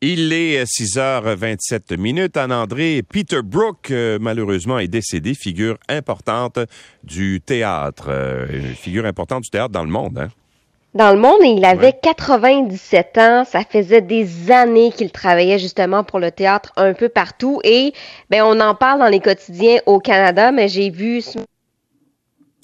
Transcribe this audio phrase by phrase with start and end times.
[0.00, 2.36] Il est 6h27 minutes.
[2.36, 6.58] Anne-André Peter Brook, euh, malheureusement, est décédé, figure importante
[7.04, 10.18] du théâtre, euh, figure importante du théâtre dans le monde.
[10.18, 10.28] Hein?
[10.94, 13.44] Dans le monde, il avait 97 ans.
[13.46, 17.60] Ça faisait des années qu'il travaillait justement pour le théâtre un peu partout.
[17.64, 17.94] Et
[18.28, 21.22] ben, on en parle dans les quotidiens au Canada, mais j'ai vu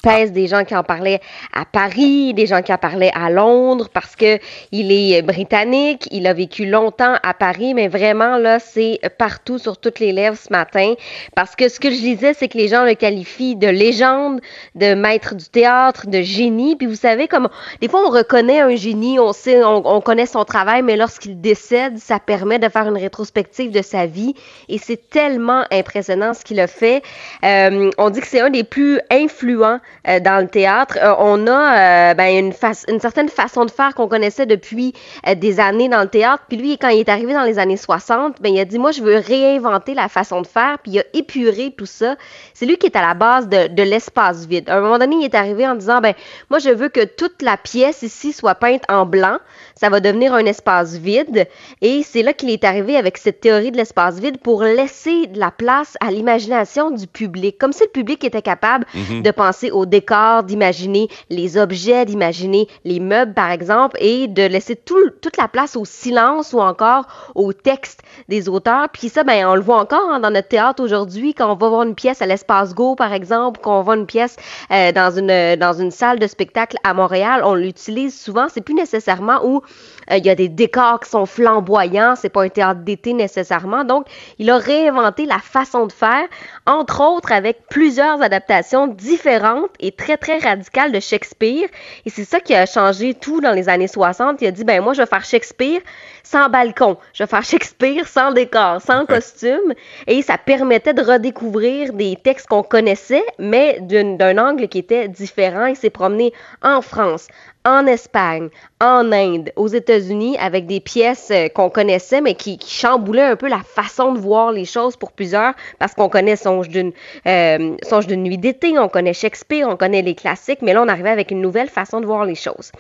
[0.09, 1.21] des gens qui en parlaient
[1.53, 4.39] à Paris, des gens qui en parlaient à Londres parce que
[4.73, 9.77] il est britannique, il a vécu longtemps à Paris, mais vraiment là, c'est partout sur
[9.77, 10.95] toutes les lèvres ce matin
[11.35, 14.41] parce que ce que je disais, c'est que les gens le qualifient de légende,
[14.75, 16.77] de maître du théâtre, de génie.
[16.77, 17.49] Puis vous savez comme
[17.83, 21.99] des fois on reconnaît un génie, on sait, on, connaît son travail, mais lorsqu'il décède,
[21.99, 24.35] ça permet de faire une rétrospective de sa vie
[24.71, 27.03] et c'est tellement impressionnant ce qu'il a fait.
[27.45, 30.97] Euh, on dit que c'est un des plus influents euh, dans le théâtre.
[31.03, 32.53] Euh, on a euh, ben, une,
[32.89, 34.95] une certaine façon de faire qu'on connaissait depuis
[35.37, 36.45] des années dans le théâtre.
[36.49, 38.93] Puis lui, quand il est arrivé dans les années 60, ben, il a dit, moi,
[38.93, 40.79] je veux réinventer la façon de faire.
[40.83, 42.17] Puis il a épuré tout ça.
[42.55, 44.69] C'est lui qui est à la base de, de l'espace vide.
[44.71, 46.15] À un moment donné, il est arrivé en disant, ben,
[46.51, 49.39] moi, je veux que toute la pièce ici soit peinte en blanc.
[49.75, 51.47] Ça va devenir un espace vide.
[51.83, 55.39] Et c'est là qu'il est arrivé avec cette théorie de l'espace vide pour laisser de
[55.39, 57.59] la place à l'imagination du public.
[57.59, 59.23] Comme si le public était capable mm-hmm.
[59.23, 64.77] de penser au décor, d'imaginer les objets, d'imaginer les meubles, par exemple, et de laisser
[64.77, 68.89] toute la place au silence ou encore au texte des auteurs.
[68.93, 71.69] Puis ça, ben, on le voit encore hein, dans notre théâtre aujourd'hui, quand on va
[71.69, 74.37] voir une pièce à l'Espace Go, par exemple, quand on voit une pièce
[74.71, 78.49] euh, dans, une, dans une salle de spectacle à Montréal, on l'utilise souvent.
[78.49, 79.63] C'est plus nécessairement où
[80.11, 83.85] euh, il y a des décors qui sont flamboyants, c'est pas un théâtre d'été nécessairement.
[83.85, 84.07] Donc,
[84.39, 86.27] il a réinventé la façon de faire,
[86.67, 91.69] entre autres avec plusieurs adaptations différentes et très, très radicales de Shakespeare.
[92.07, 94.41] Et c'est ça qui a changé tout dans les années 60.
[94.41, 95.81] Il a dit, ben moi, je vais faire Shakespeare
[96.23, 96.97] sans balcon.
[97.15, 99.75] Je vais faire Shakespeare sans décor, sans costume.
[100.07, 105.67] Et ça permettait de redécouvrir des textes qu'on connaissait, mais d'un angle qui était différent.
[105.67, 107.29] Il s'est promené en France,
[107.69, 108.49] en Espagne,
[108.81, 113.37] en Inde, aux États-Unis, avec des pièces euh, qu'on connaissait, mais qui, qui, chamboulaient un
[113.37, 116.93] peu la façon de voir les choses pour plusieurs, parce qu'on connaît Songe d'une
[117.27, 120.89] euh, Songe d'une nuit d'été, on connaît Shakespeare, on connaît les classiques, mais là, on
[120.89, 122.73] arrivait avec une nouvelle façon de voir les choses.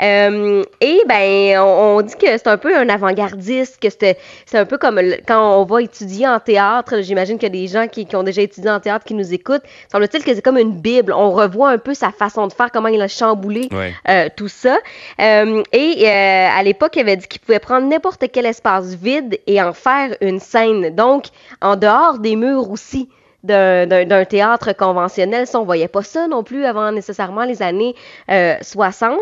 [0.00, 4.18] Euh, et ben, on, dit que c'est un peu un avant-gardiste, que c'est
[4.54, 7.00] un peu comme quand on va étudier en théâtre.
[7.00, 9.34] J'imagine qu'il y a des gens qui, qui, ont déjà étudié en théâtre qui nous
[9.34, 9.64] écoutent.
[9.90, 11.12] Semble-t-il que c'est comme une bible.
[11.12, 13.68] On revoit un peu sa façon de faire, comment il a chamboulé
[14.08, 14.78] euh, tout ça.
[15.20, 19.40] Euh, et euh, à l'époque, il avait dit qu'il pouvait prendre n'importe quel espace vide
[19.46, 20.94] et en faire une scène.
[20.94, 21.26] Donc,
[21.60, 23.08] en dehors des murs aussi
[23.46, 25.46] d'un théâtre conventionnel.
[25.46, 27.94] Ça, on voyait pas ça non plus avant nécessairement les années
[28.28, 29.12] 60.
[29.12, 29.16] Euh,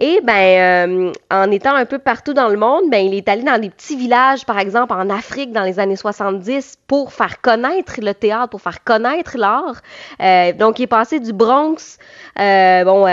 [0.00, 3.60] et ben, en étant un peu partout dans le monde, ben, il est allé dans
[3.60, 8.14] des petits villages, par exemple en Afrique dans les années 70, pour faire connaître le
[8.14, 9.80] théâtre, pour faire connaître l'art.
[10.20, 11.98] Euh, donc, il est passé du Bronx,
[12.38, 13.04] euh, bon,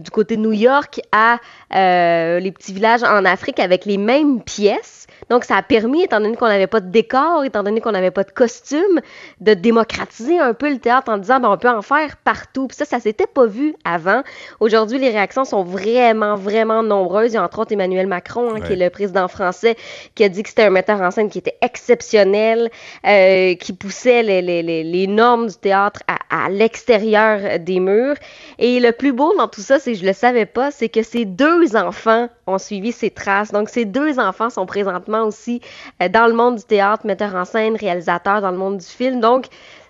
[0.00, 1.38] du côté de New York, à
[1.70, 5.06] les petits villages en Afrique avec les mêmes pièces.
[5.30, 8.10] Donc, ça a permis, étant donné qu'on n'avait pas de décor, étant donné qu'on n'avait
[8.10, 9.00] pas de costume,
[9.40, 12.68] de démocratiser un peu le théâtre en disant, ben, on peut en faire partout.
[12.68, 14.22] Puis ça, ça s'était pas vu avant.
[14.60, 17.32] Aujourd'hui, les réactions sont vraiment, vraiment nombreuses.
[17.32, 19.76] Il y a entre autres Emmanuel Macron, hein, qui est le président français,
[20.14, 22.70] qui a dit que c'était un metteur en scène qui était exceptionnel,
[23.06, 28.16] euh, qui poussait les, les, les, normes du théâtre à, à l'extérieur des murs.
[28.58, 31.24] Et le plus beau dans tout ça, c'est je le savais pas, c'est que ces
[31.24, 33.52] deux enfants ont suivi ses traces.
[33.52, 35.60] Donc, ces deux enfants sont présentement aussi
[36.02, 39.20] euh, dans le monde du théâtre, metteurs en scène, réalisateurs dans le monde du film.
[39.20, 39.46] Donc,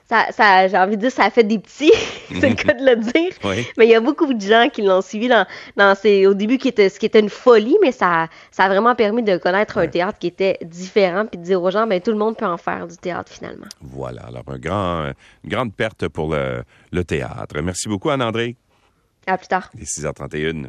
[0.08, 1.92] ça, ça j'ai envie de dire, ça a fait des petits,
[2.40, 3.32] c'est le cas de le dire.
[3.76, 5.46] Mais il y a beaucoup de gens qui l'ont suivi dans,
[5.76, 8.68] dans ces, au début, qui était, ce qui était une folie, mais ça, ça a
[8.68, 12.00] vraiment permis de connaître un théâtre qui était différent, puis de dire aux gens, ben
[12.00, 13.66] tout le monde peut en faire du théâtre finalement.
[13.80, 15.12] Voilà, alors un grand,
[15.44, 17.60] une grande perte pour le, le théâtre.
[17.62, 18.56] Merci beaucoup, Anne-André.
[19.26, 19.70] À plus tard.
[19.74, 20.68] Il est 6h31.